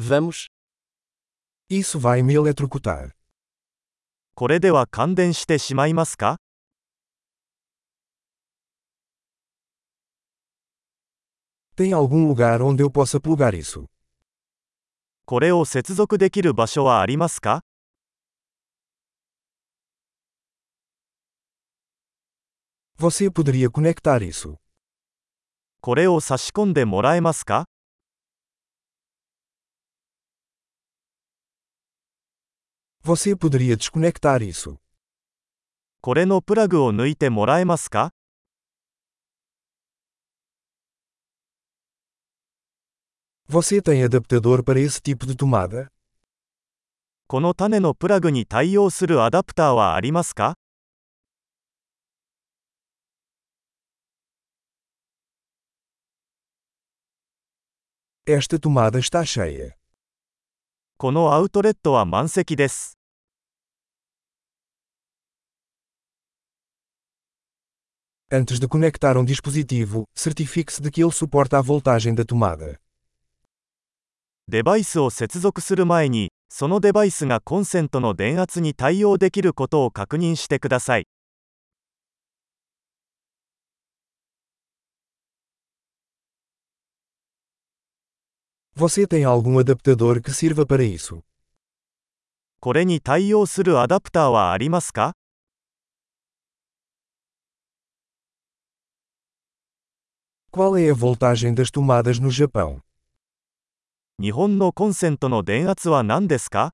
[0.00, 0.46] Vamos.
[1.68, 3.10] Isso vai me eletrocutar.
[4.36, 6.36] これでは感電してしまいますか
[11.74, 13.86] Tem algum lugar onde eu possa plugar isso?
[15.26, 17.64] これを接続できる場所はありますか
[22.98, 24.58] Você poderia conectar isso?
[25.80, 27.66] これを差し込んでもらえますか
[33.07, 34.77] Você poderia desconectar isso?
[36.01, 38.13] これのプラグを抜いてもらえますか
[43.47, 45.89] Você tem adaptador para esse tipo de tomada?
[47.27, 50.55] この種のプラグに対応するアダプターはありますか
[58.25, 59.75] Esta tomada está cheia.
[60.97, 62.96] このアウトレットは満席です。
[68.35, 72.79] Antes de conectar um dispositivo, certifique-se de que ele suporta a voltagem da tomada.
[74.47, 81.07] デバイスを接続する前に、そのデバイスがコンセントの電圧に対応できることを確認してください。
[88.75, 91.21] Você tem algum adaptador que sirva para isso?
[92.59, 95.13] これに対応するアダプターはありますか
[100.51, 102.79] Qual é a voltagem das tomadas no Japão?
[104.19, 106.73] 日本のコンセントの電圧は何ですか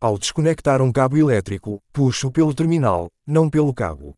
[0.00, 4.14] Ao desconectar um cabo elétrico, puxo pelo terminal, não pelo cabo.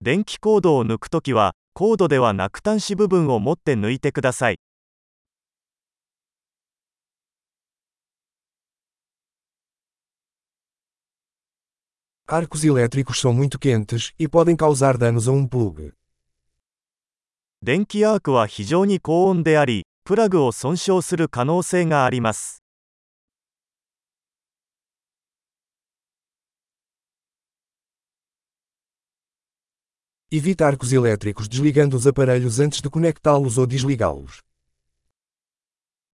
[0.00, 4.58] 電気コードを抜くときは、コードではなく端子部分を持って抜いてください。
[12.26, 15.92] Arcos elétricos são muito quentes e podem causar danos a um plug.
[17.62, 22.62] 電気アークは非常に高温であり、プラグを損傷する可能性があります。
[30.32, 34.42] Evite arcos elétricos desligando os aparelhos antes de conectá-los ou desligá-los.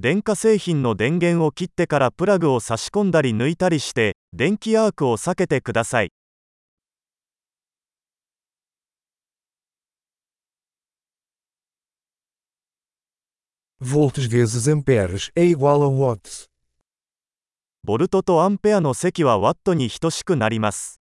[0.03, 6.09] 電化製品の電源を切ってからプラグを差し込んだり抜いたりして、電気アークを避けてください。
[17.86, 21.03] ボルトとアンペアの積はワットに等しくなります。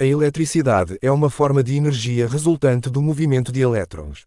[0.00, 4.26] A eletricidade é uma forma de energia resultante do movimento de elétrons.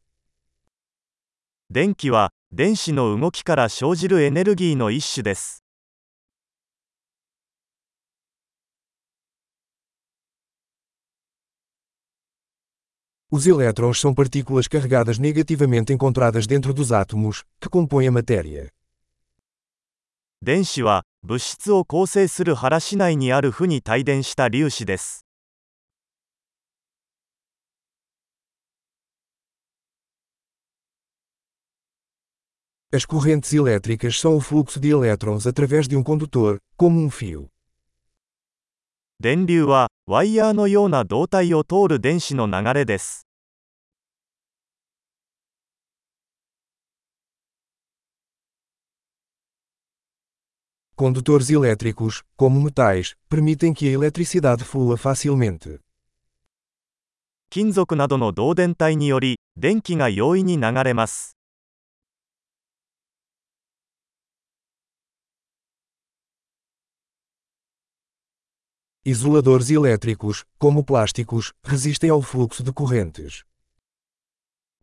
[1.70, 5.62] 電気は、電子の動きから生じるエネルギーの一種です。
[13.30, 18.72] Os elétrons são partículas carregadas negativamente encontradas dentro dos átomos, que compõem a matéria.
[20.42, 25.28] 電子は、物質を構成する原子内にある負に帯電した粒子です。
[32.92, 37.50] As correntes elétricas são o fluxo de elétrons através de um condutor, como um fio.
[39.20, 43.28] 電流は、ワイヤーのような導体を通る電子の流れです。
[50.96, 55.82] Condutores elétricos, como metais, permitem que a eletricidade flua facilmente.
[57.50, 61.38] 金属などの導電体により、電気が容易に流れます。
[69.06, 73.46] Isoladores elétricos, como plásticos, resistem ao fluxo de correntes.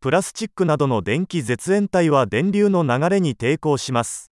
[0.00, 4.30] プラスチックなどの電気絶縁体は電流の流れに抵抗します。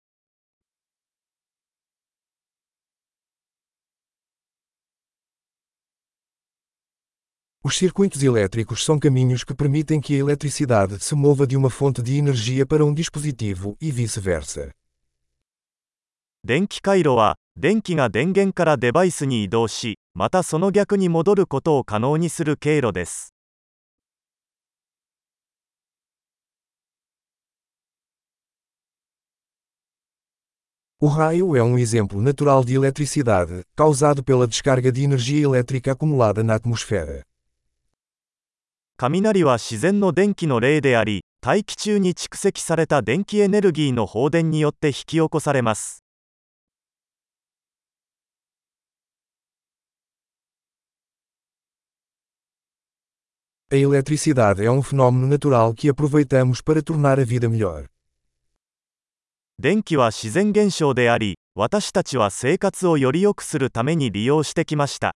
[7.63, 12.01] Os circuitos elétricos são caminhos que permitem que a eletricidade se mova de uma fonte
[12.01, 14.71] de energia para um dispositivo e vice-versa.
[16.46, 23.32] 電気回路は、電気が電源からデバイスに移動し、またその逆に戻ることを可能にする経路です。
[31.00, 36.56] O raio é um exemplo natural de eletricidade, causado pela descarga de energia elétrica acumulada na
[36.56, 37.22] atmosfera.
[38.98, 46.03] 雷は自然の電気の例であり、大気中に蓄積された電気エネルギーの放電によって引き起こされます。
[53.73, 57.85] A eletricidade é um fenômeno natural que aproveitamos para tornar a vida melhor.
[59.59, 65.13] 電気は自然現象であり、私たちは生活をより良くするために利用してきました。